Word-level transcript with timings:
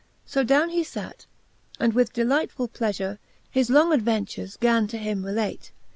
So 0.25 0.43
downe 0.43 0.69
he 0.71 0.83
fate, 0.83 1.27
and 1.79 1.93
with 1.93 2.11
delightfull 2.11 2.69
pleafure 2.71 3.19
His 3.51 3.69
long 3.69 3.93
adventures 3.93 4.57
gan 4.59 4.87
to 4.87 4.97
him 4.97 5.23
relate. 5.23 5.71